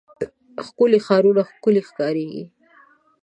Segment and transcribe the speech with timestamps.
[0.65, 2.43] ښکلي ښارونه ښکلي ښکاريږي.